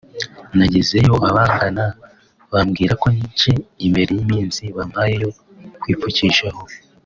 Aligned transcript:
"Nagezeyo 0.57 1.13
abaganga 1.29 1.85
bambwira 2.51 2.93
ko 3.01 3.07
nje 3.17 3.53
imbere 3.85 4.11
y’iminsi 4.17 4.63
bampaye 4.75 5.13
yo 5.23 5.29
kwipfukishaho 5.81 6.61